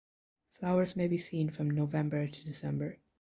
Flowers 0.53 0.95
may 0.95 1.07
be 1.07 1.19
seen 1.19 1.51
from 1.51 1.69
November 1.69 2.25
to 2.25 2.43
December. 2.43 2.97